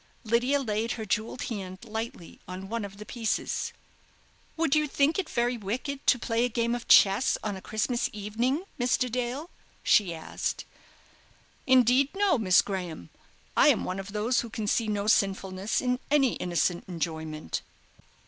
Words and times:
Lydia 0.23 0.59
laid 0.59 0.93
her 0.93 1.05
jewelled 1.05 1.43
hand 1.43 1.77
lightly 1.85 2.39
on 2.47 2.69
one 2.69 2.83
of 2.83 2.97
the 2.97 3.05
pieces. 3.05 3.71
"Would 4.57 4.73
you 4.73 4.87
think 4.87 5.19
it 5.19 5.29
very 5.29 5.57
wicked 5.57 6.07
to 6.07 6.17
play 6.17 6.43
a 6.43 6.49
game 6.49 6.73
of 6.73 6.87
chess 6.87 7.37
on 7.43 7.55
a 7.55 7.61
Christmas 7.61 8.09
evening, 8.11 8.63
Mr. 8.79 9.11
Dale?" 9.11 9.51
she 9.83 10.15
asked. 10.15 10.65
"Indeed, 11.67 12.09
no, 12.15 12.39
Miss 12.39 12.63
Graham. 12.63 13.11
I 13.55 13.67
am 13.67 13.83
one 13.83 13.99
of 13.99 14.11
those 14.11 14.39
who 14.39 14.49
can 14.49 14.65
see 14.65 14.87
no 14.87 15.05
sinfulness 15.05 15.81
in 15.81 15.99
any 16.09 16.33
innocent 16.37 16.85
enjoyment." 16.87 17.61